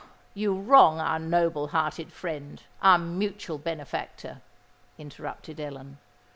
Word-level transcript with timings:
you 0.33 0.57
wrong 0.59 0.99
our 0.99 1.19
noble 1.19 1.67
hearted 1.67 2.11
friend—our 2.11 2.97
mutual 2.97 3.59
benefactor," 3.59 4.41
interrupted 4.97 5.59
Ellen. 5.59 5.99